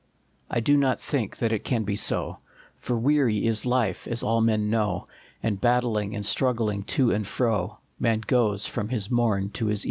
[0.49, 2.39] I do not think that it can be so;
[2.79, 5.07] For weary is life, as all men know,
[5.43, 9.79] And battling and struggling to and fro Man goes from his morn to his even.